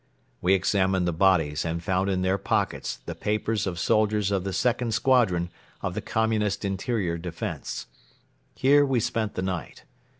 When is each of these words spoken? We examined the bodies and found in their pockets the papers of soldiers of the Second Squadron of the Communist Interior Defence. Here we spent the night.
We 0.41 0.55
examined 0.55 1.07
the 1.07 1.13
bodies 1.13 1.63
and 1.63 1.83
found 1.83 2.09
in 2.09 2.23
their 2.23 2.39
pockets 2.39 2.97
the 3.05 3.13
papers 3.13 3.67
of 3.67 3.77
soldiers 3.77 4.31
of 4.31 4.43
the 4.43 4.51
Second 4.51 4.95
Squadron 4.95 5.51
of 5.83 5.93
the 5.93 6.01
Communist 6.01 6.65
Interior 6.65 7.19
Defence. 7.19 7.85
Here 8.55 8.83
we 8.83 8.99
spent 8.99 9.35
the 9.35 9.43
night. 9.43 9.83